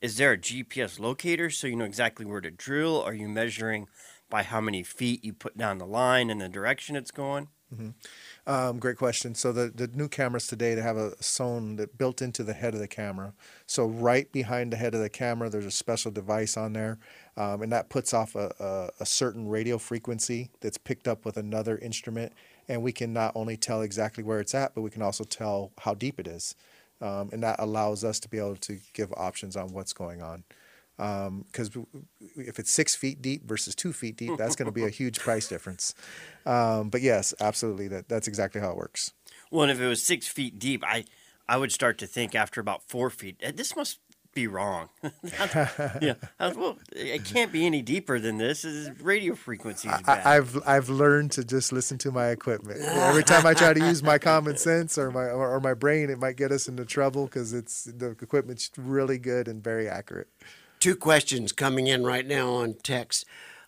[0.00, 3.02] Is there a GPS locator so you know exactly where to drill?
[3.02, 3.88] Are you measuring
[4.28, 7.48] by how many feet you put down the line and the direction it's going?
[8.46, 9.34] Um, great question.
[9.34, 12.74] So the, the new cameras today, they have a sonde that built into the head
[12.74, 13.32] of the camera.
[13.66, 16.98] So right behind the head of the camera, there's a special device on there,
[17.36, 21.36] um, and that puts off a, a, a certain radio frequency that's picked up with
[21.36, 22.32] another instrument,
[22.68, 25.72] and we can not only tell exactly where it's at, but we can also tell
[25.80, 26.54] how deep it is,
[27.04, 30.44] um, and that allows us to be able to give options on what's going on.
[30.96, 31.70] Because
[32.36, 35.18] if it's six feet deep versus two feet deep, that's going to be a huge
[35.18, 35.94] price difference.
[36.46, 39.12] Um, but yes, absolutely, that that's exactly how it works.
[39.50, 41.04] Well, and if it was six feet deep, I
[41.46, 43.98] I would start to think after about four feet, "Eh, this must
[44.34, 44.88] be wrong.
[45.02, 48.62] yeah, I was, well, it can't be any deeper than this.
[48.62, 49.92] This radio frequencies.
[50.04, 50.26] bad.
[50.26, 52.80] I, I've I've learned to just listen to my equipment.
[52.80, 56.10] Every time I try to use my common sense or my or, or my brain,
[56.10, 60.28] it might get us into trouble because it's the equipment's really good and very accurate.
[60.80, 63.24] Two questions coming in right now on text.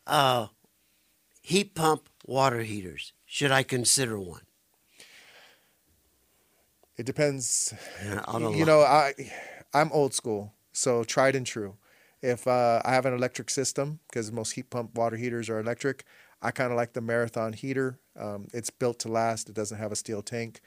[0.06, 0.48] Uh,
[1.42, 3.12] heat pump water heaters.
[3.24, 4.42] Should I consider one?
[6.96, 7.74] It depends.
[8.26, 9.12] I you know, I
[9.74, 11.76] I'm old school, so tried and true.
[12.22, 16.04] If uh, I have an electric system, because most heat pump water heaters are electric,
[16.42, 17.98] I kind of like the Marathon heater.
[18.18, 19.48] Um, it's built to last.
[19.48, 20.60] It doesn't have a steel tank.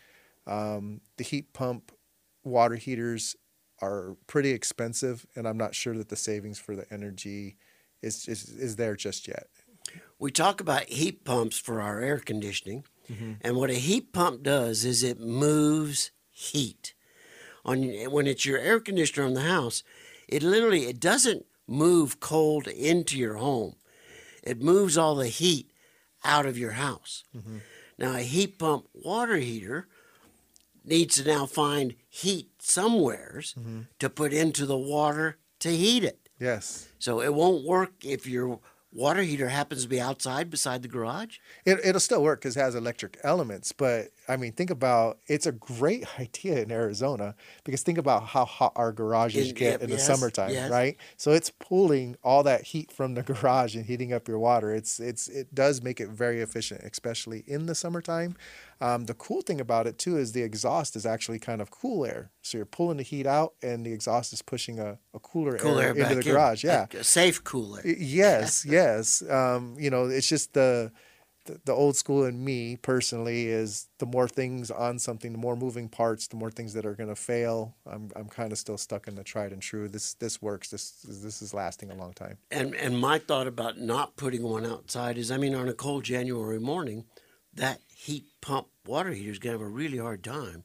[0.47, 1.91] Um, the heat pump
[2.43, 3.35] water heaters
[3.81, 7.57] are pretty expensive, and I'm not sure that the savings for the energy
[8.01, 9.47] is is, is there just yet.
[10.17, 12.83] we talk about heat pumps for our air conditioning,
[13.41, 16.93] and what a heat pump does is it moves heat.
[17.65, 19.83] On when it's your air conditioner on the house,
[20.27, 23.75] it literally it doesn't move cold into your home.
[24.43, 25.71] It moves all the heat
[26.23, 27.23] out of your house.
[27.35, 27.57] Mm-hmm.
[27.97, 29.87] Now a heat pump water heater
[30.85, 33.81] needs to now find heat somewheres mm-hmm.
[33.99, 36.29] to put into the water to heat it.
[36.39, 36.87] Yes.
[36.99, 38.59] So it won't work if your
[38.91, 41.37] water heater happens to be outside beside the garage.
[41.65, 43.71] It, it'll still work because it has electric elements.
[43.71, 48.45] But I mean, think about it's a great idea in Arizona because think about how
[48.45, 50.69] hot our garages In- get in the yes, summertime, yes.
[50.69, 50.95] right?
[51.17, 54.73] So it's pulling all that heat from the garage and heating up your water.
[54.73, 58.35] It's it's it does make it very efficient, especially in the summertime.
[58.81, 62.05] Um, the cool thing about it too is the exhaust is actually kind of cool
[62.05, 62.31] air.
[62.41, 65.79] So you're pulling the heat out, and the exhaust is pushing a, a cooler, Cool
[65.79, 66.63] air, into the in, garage.
[66.63, 66.85] Yeah.
[66.93, 67.81] a safe cooler.
[67.85, 69.21] Yes, yes.
[69.29, 70.93] Um, you know, it's just the,
[71.49, 75.55] the the old school in me personally is the more things on something, the more
[75.55, 77.75] moving parts, the more things that are going to fail.
[77.85, 79.87] I'm I'm kind of still stuck in the tried and true.
[79.87, 80.69] This this works.
[80.69, 82.37] This this is lasting a long time.
[82.51, 86.03] And and my thought about not putting one outside is, I mean, on a cold
[86.03, 87.05] January morning,
[87.53, 90.63] that heat pump water heater is gonna have a really hard time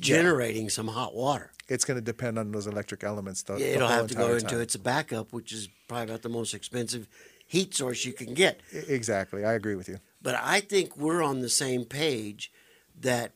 [0.00, 1.50] generating some hot water.
[1.68, 3.42] It's going to depend on those electric elements.
[3.42, 4.60] The, the It'll have to go entire into time.
[4.60, 7.08] its backup, which is probably about the most expensive
[7.54, 8.60] heat source you can get.
[8.72, 9.98] Exactly, I agree with you.
[10.20, 12.50] But I think we're on the same page
[13.00, 13.32] that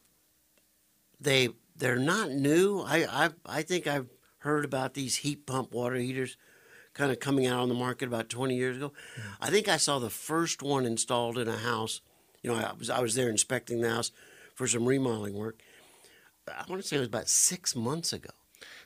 [1.20, 2.81] they they're not new.
[2.81, 6.37] I I I think I've heard about these heat pump water heaters
[6.94, 8.88] kind of coming out on the market about 20 years ago.
[8.90, 9.44] Mm-hmm.
[9.44, 12.00] I think I saw the first one installed in a house.
[12.42, 14.11] You know, I was I was there inspecting the house
[14.54, 15.61] for some remodeling work.
[16.48, 18.31] I want to say it was about 6 months ago.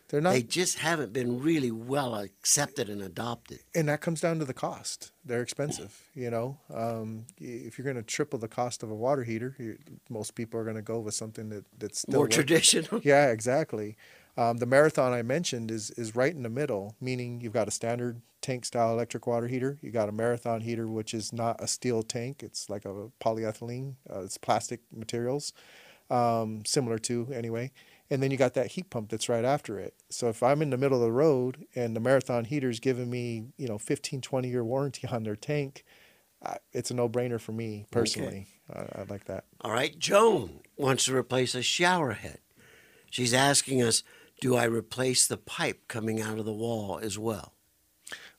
[0.09, 3.61] They're not, They just haven't been really well accepted and adopted.
[3.75, 5.11] and that comes down to the cost.
[5.25, 6.03] They're expensive.
[6.15, 9.57] You know, um, if you're going to triple the cost of a water heater,
[10.11, 13.01] most people are going to go with something that that's More work- traditional.
[13.05, 13.97] Yeah, exactly.
[14.37, 17.71] Um, the marathon I mentioned is is right in the middle, meaning you've got a
[17.71, 19.79] standard tank style electric water heater.
[19.83, 23.95] You got a marathon heater, which is not a steel tank; it's like a polyethylene.
[24.11, 25.53] Uh, it's plastic materials,
[26.11, 27.71] um, similar to anyway.
[28.11, 29.95] And then you got that heat pump that's right after it.
[30.11, 33.47] So if I'm in the middle of the road and the marathon heater's giving me,
[33.57, 35.85] you know, 15, 20 year warranty on their tank,
[36.45, 38.49] I, it's a no brainer for me personally.
[38.73, 39.45] I, I like that.
[39.61, 42.39] All right, Joan wants to replace a shower head.
[43.11, 44.03] She's asking us,
[44.41, 47.53] do I replace the pipe coming out of the wall as well?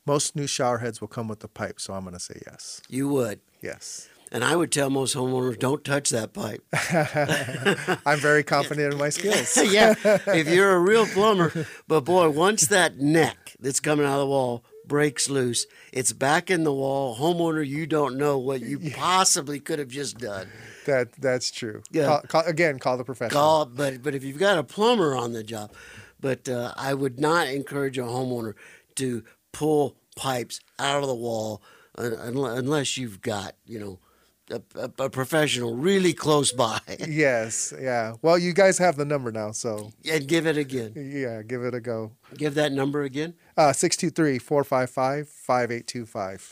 [0.06, 2.82] Most new shower heads will come with the pipe, so I'm going to say yes.
[2.89, 3.39] You would.
[3.62, 4.10] Yes.
[4.34, 6.63] And I would tell most homeowners, don't touch that pipe.
[8.06, 9.56] I'm very confident in my skills.
[9.72, 11.67] yeah, if you're a real plumber.
[11.88, 16.50] But boy, once that neck that's coming out of the wall breaks loose, it's back
[16.50, 17.15] in the wall.
[17.15, 20.50] Homeowner, you don't know what you possibly could have just done.
[20.88, 21.84] That that's true.
[21.91, 22.08] Yeah.
[22.08, 23.39] Call, call, again, call the professional.
[23.39, 25.72] Call, but but if you've got a plumber on the job,
[26.19, 28.56] but uh, I would not encourage a homeowner
[28.96, 31.62] to pull pipes out of the wall
[31.98, 34.00] un- un- unless you've got you know
[34.49, 37.73] a, a, a professional really close by Yes.
[37.79, 38.15] Yeah.
[38.21, 40.93] Well, you guys have the number now, so and give it again.
[40.95, 42.12] yeah, give it a go.
[42.38, 43.34] Give that number again.
[43.58, 46.51] Uh, 623-455-5825.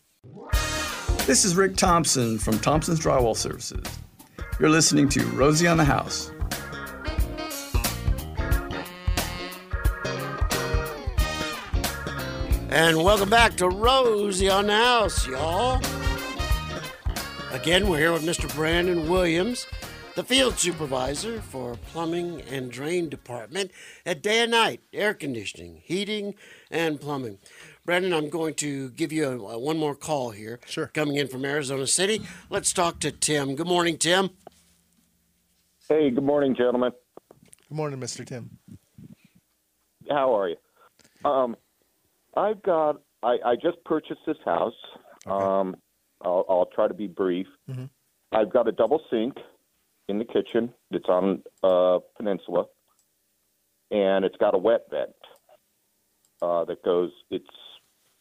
[1.26, 3.86] This is Rick Thompson from Thompson's Drywall Services.
[4.60, 6.32] You're listening to Rosie on the House.
[12.70, 15.82] And welcome back to Rosie on the House, y'all.
[17.52, 18.54] Again, we're here with Mr.
[18.56, 19.68] Brandon Williams,
[20.16, 23.72] the field supervisor for plumbing and drain department
[24.06, 26.34] at day and night, air conditioning, heating,
[26.72, 27.40] and plumbing.
[27.86, 30.62] Brandon, I'm going to give you a, one more call here.
[30.66, 30.88] Sure.
[30.88, 32.22] Coming in from Arizona City.
[32.50, 33.56] Let's talk to Tim.
[33.56, 34.30] Good morning, Tim.
[35.90, 36.92] Hey, good morning, gentlemen.
[37.68, 38.26] Good morning, Mr.
[38.26, 38.60] Tim.
[40.10, 41.30] How are you?
[41.30, 41.58] Um,
[42.36, 43.02] I've got.
[43.24, 44.74] I, I just purchased this house.
[45.26, 45.76] Um,
[46.24, 47.48] I'll, I'll try to be brief.
[48.32, 49.38] I've got a double sink
[50.08, 50.74] in the kitchen.
[50.92, 52.66] It's on a peninsula,
[53.92, 55.16] and it's got a wet vent
[56.42, 57.12] uh, that goes.
[57.30, 57.46] It's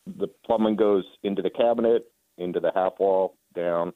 [0.07, 3.93] the plumbing goes into the cabinet, into the half wall, down.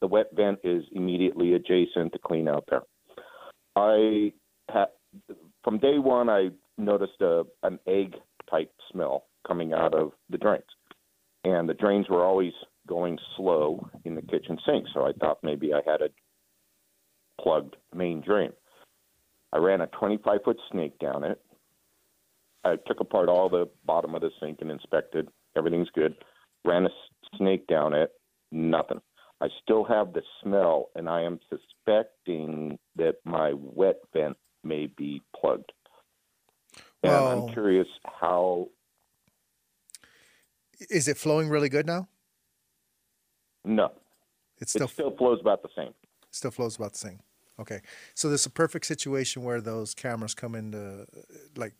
[0.00, 2.82] The wet vent is immediately adjacent to clean out there.
[3.76, 4.32] I
[4.70, 4.86] ha-
[5.62, 8.16] from day one, I noticed a an egg
[8.50, 10.64] type smell coming out of the drains,
[11.44, 12.52] and the drains were always
[12.86, 14.86] going slow in the kitchen sink.
[14.92, 16.08] So I thought maybe I had a
[17.40, 18.52] plugged main drain.
[19.52, 21.40] I ran a 25 foot snake down it.
[22.64, 25.28] I took apart all the bottom of the sink and inspected.
[25.56, 26.14] Everything's good.
[26.64, 26.90] Ran a
[27.36, 28.10] snake down it.
[28.50, 29.00] Nothing.
[29.40, 35.20] I still have the smell, and I am suspecting that my wet vent may be
[35.34, 35.72] plugged.
[37.02, 38.68] And Well- I'm curious how.
[40.88, 42.08] Is it flowing really good now?
[43.64, 43.92] No,
[44.58, 45.92] It's still it still flows about the same.
[46.30, 47.20] still flows about the same.
[47.60, 47.80] Okay.
[48.14, 51.06] So this is a perfect situation where those cameras come into
[51.56, 51.74] like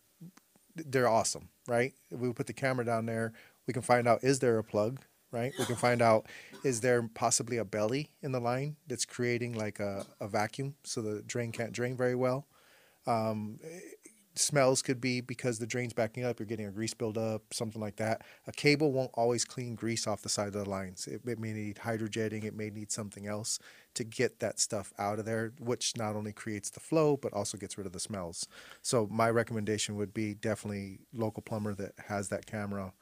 [0.75, 1.93] they're awesome, right?
[2.11, 3.33] We put the camera down there,
[3.67, 5.51] we can find out is there a plug, right?
[5.59, 6.27] We can find out
[6.63, 11.01] is there possibly a belly in the line that's creating like a, a vacuum so
[11.01, 12.47] the drain can't drain very well.
[13.05, 13.59] Um,
[14.35, 17.97] smells could be because the drain's backing up, you're getting a grease buildup, something like
[17.97, 18.21] that.
[18.47, 21.07] A cable won't always clean grease off the side of the lines.
[21.07, 23.59] It, it may need hydrojetting, it may need something else
[23.93, 27.57] to get that stuff out of there, which not only creates the flow, but also
[27.57, 28.47] gets rid of the smells.
[28.81, 32.93] So, my recommendation would be definitely local plumber that has that camera,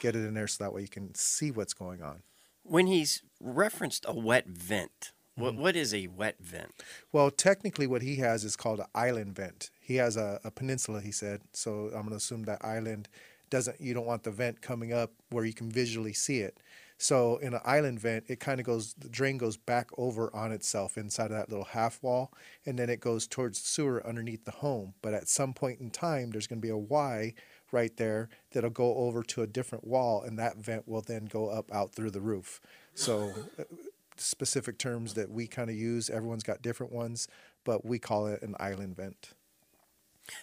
[0.00, 2.22] get it in there so that way you can see what's going on.
[2.62, 5.58] When he's referenced a wet vent, what, mm.
[5.58, 6.72] what is a wet vent?
[7.12, 9.70] Well, technically, what he has is called an island vent.
[9.80, 11.42] He has a, a peninsula, he said.
[11.52, 13.08] So I'm going to assume that island
[13.50, 13.80] doesn't.
[13.80, 16.58] You don't want the vent coming up where you can visually see it.
[17.00, 18.94] So in an island vent, it kind of goes.
[18.98, 22.32] The drain goes back over on itself inside of that little half wall,
[22.66, 24.94] and then it goes towards the sewer underneath the home.
[25.00, 27.34] But at some point in time, there's going to be a Y
[27.70, 31.48] right there that'll go over to a different wall, and that vent will then go
[31.48, 32.60] up out through the roof.
[32.94, 33.32] So
[34.20, 36.10] specific terms that we kind of use.
[36.10, 37.28] Everyone's got different ones,
[37.64, 39.34] but we call it an island vent.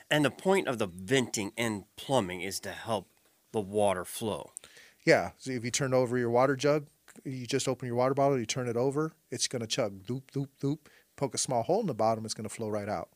[0.10, 3.08] And the point of the venting and plumbing is to help
[3.52, 4.52] the water flow.
[5.06, 5.32] Yeah.
[5.38, 6.88] So if you turn over your water jug,
[7.24, 10.32] you just open your water bottle, you turn it over, it's going to chug, loop,
[10.36, 10.90] loop, loop.
[11.16, 13.10] Poke a small hole in the bottom, it's going to flow right out.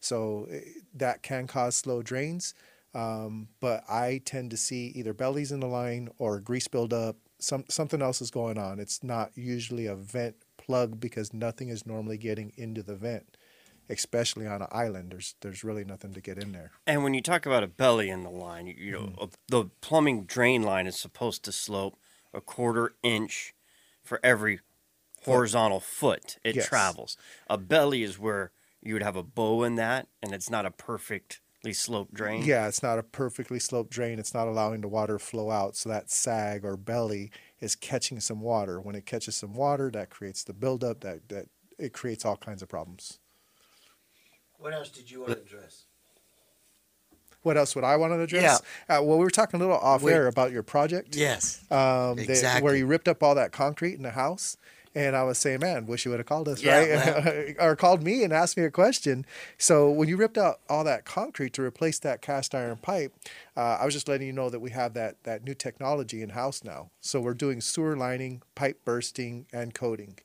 [0.00, 0.60] So eh,
[0.94, 2.54] that can cause slow drains.
[2.94, 7.16] Um, but I tend to see either bellies in the line or grease buildup.
[7.42, 8.78] Some something else is going on.
[8.78, 13.36] It's not usually a vent plug because nothing is normally getting into the vent,
[13.88, 15.10] especially on an island.
[15.10, 16.70] There's there's really nothing to get in there.
[16.86, 19.22] And when you talk about a belly in the line, you, you know, Mm-hmm.
[19.24, 21.96] uh, the plumbing drain line is supposed to slope
[22.32, 23.54] a quarter inch
[24.02, 24.60] for every
[25.24, 26.66] horizontal foot it Yes.
[26.66, 27.16] travels.
[27.48, 28.50] A belly is where
[28.82, 31.38] you would have a bow in that, and it's not a perfectly
[31.72, 32.42] sloped drain.
[32.44, 34.18] Yeah, it's not a perfectly sloped drain.
[34.18, 35.76] It's not allowing the water flow out.
[35.76, 38.80] So that sag or belly is catching some water.
[38.80, 41.00] When it catches some water, that creates the buildup.
[41.02, 41.46] That that
[41.78, 43.20] it creates all kinds of problems.
[44.58, 45.84] What else did you want to address?
[47.42, 48.60] What else would I want to address?
[48.88, 50.12] Uh, well, we were talking a little off Wait.
[50.12, 51.16] air about your project.
[51.16, 51.64] Yes.
[51.72, 52.62] um, that- Exactly.
[52.62, 54.56] where you ripped up all that concrete in the house.
[54.94, 57.56] And I was saying, man, wish you would have called us, Yeah, right?
[57.60, 59.24] or called me and asked me a question.
[59.56, 63.14] So when you ripped out all that concrete to replace that cast iron pipe,
[63.56, 66.30] uh, I was just letting you know that we have that that new technology in
[66.30, 66.90] house now.
[67.00, 70.18] So we're doing sewer lining, pipe bursting, and coating.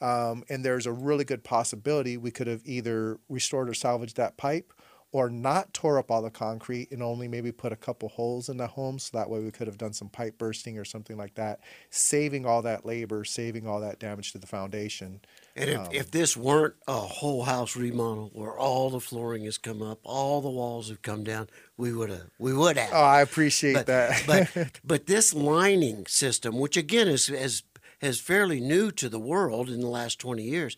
[0.00, 4.36] Um, and there's a really good possibility we could have either restored or salvaged that
[4.36, 4.72] pipe
[5.12, 8.56] or not tore up all the concrete and only maybe put a couple holes in
[8.56, 11.34] the home so that way we could have done some pipe bursting or something like
[11.34, 15.20] that saving all that labor saving all that damage to the foundation
[15.54, 19.56] And if, if um, this weren't a whole house remodel where all the flooring has
[19.56, 21.48] come up, all the walls have come down,
[21.78, 22.30] we would have.
[22.38, 22.90] We would have.
[22.92, 27.62] oh i appreciate but, that but but this lining system, which again is is
[28.02, 30.76] is fairly new to the world in the last twenty years.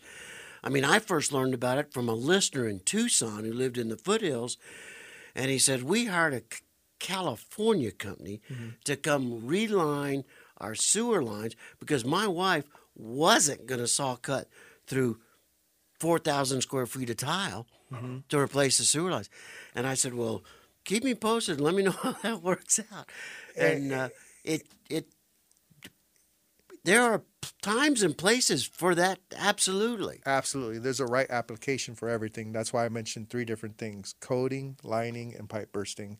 [0.63, 3.89] I mean, I first learned about it from a listener in Tucson who lived in
[3.89, 4.57] the foothills,
[5.35, 6.41] and he said we hired a
[6.99, 8.69] California company mm-hmm.
[8.83, 10.25] to come reline
[10.57, 14.49] our sewer lines because my wife wasn't going to saw cut
[14.85, 15.19] through
[15.99, 18.17] four thousand square feet of tile mm-hmm.
[18.27, 19.29] to replace the sewer lines,
[19.75, 20.43] and I said, well.
[20.85, 21.57] Keep me posted.
[21.57, 23.07] and Let me know how that works out.
[23.55, 24.09] Eh, and eh, uh,
[24.43, 25.07] it it
[26.83, 27.21] there are
[27.61, 29.19] times and places for that.
[29.35, 30.21] Absolutely.
[30.25, 30.79] absolutely.
[30.79, 32.51] There's a right application for everything.
[32.51, 36.19] That's why i mentioned three different things coating lining and pipe bursting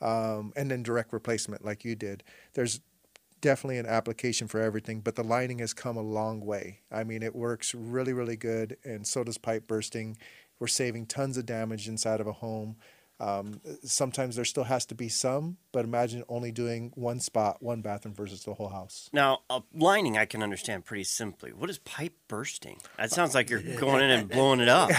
[0.00, 2.22] um, and then direct replacement like you did.
[2.54, 2.80] There's
[3.40, 6.80] definitely an application for everything but the lining has come a long way.
[6.90, 10.16] I mean it works really really good and so does pipe bursting.
[10.58, 12.76] We're saving tons of damage inside of a home
[13.20, 17.80] um, sometimes there still has to be some but imagine only doing one spot one
[17.80, 21.52] bathroom versus the whole house Now, uh, lining I can understand pretty simply.
[21.52, 22.80] What is pipe bursting?
[22.98, 24.90] That sounds like you're going in and blowing it up.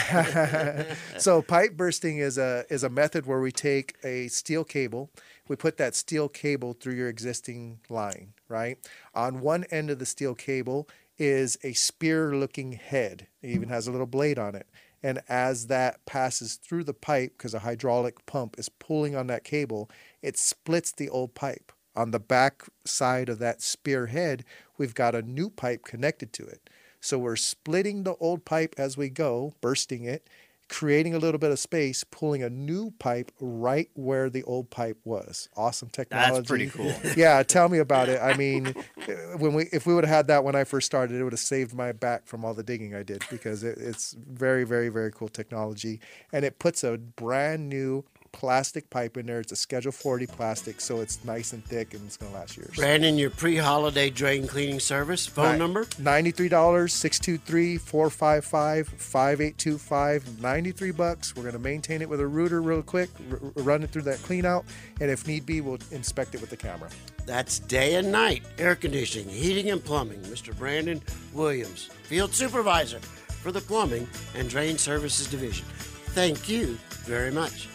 [1.18, 5.10] so pipe bursting is a is a method where we take a steel cable,
[5.48, 8.78] we put that steel cable through your existing line, right?
[9.14, 10.88] On one end of the steel cable
[11.18, 13.28] is a spear looking head.
[13.42, 14.68] It even has a little blade on it.
[15.04, 19.44] And as that passes through the pipe, because a hydraulic pump is pulling on that
[19.44, 19.90] cable,
[20.22, 21.72] it splits the old pipe.
[21.96, 24.44] On the back side of that spearhead,
[24.78, 26.70] we've got a new pipe connected to it.
[27.00, 30.28] So we're splitting the old pipe as we go, bursting it,
[30.68, 34.98] creating a little bit of space, pulling a new pipe right where the old pipe
[35.04, 35.48] was.
[35.56, 36.34] Awesome technology.
[36.34, 36.94] That's pretty cool.
[37.16, 38.20] Yeah, tell me about it.
[38.22, 38.68] I mean,
[39.08, 41.34] uh, when we if we would have had that when I first started, it would
[41.34, 44.90] have saved my back from all the digging I did because it, it's very, very,
[44.90, 46.00] very cool technology,
[46.32, 48.04] and it puts a brand new
[48.36, 49.40] plastic pipe in there.
[49.40, 52.58] It's a Schedule 40 plastic, so it's nice and thick and it's going to last
[52.58, 52.76] years.
[52.76, 55.86] Brandon, your pre-holiday drain cleaning service phone Ni- number?
[55.86, 60.42] $93, 623 455 5825.
[60.42, 61.34] 93 bucks.
[61.36, 64.18] We're going to maintain it with a rooter real quick, r- run it through that
[64.24, 64.66] clean out,
[65.00, 66.90] and if need be, we'll inspect it with the camera.
[67.26, 70.20] That's day and night air conditioning, heating, and plumbing.
[70.24, 70.56] Mr.
[70.56, 71.02] Brandon
[71.34, 75.66] Williams, field supervisor for the plumbing and drain services division.
[76.10, 77.68] Thank you very much.